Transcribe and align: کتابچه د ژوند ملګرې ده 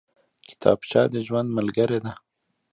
کتابچه 0.47 1.01
د 1.13 1.15
ژوند 1.27 1.47
ملګرې 1.57 1.99
ده 2.03 2.11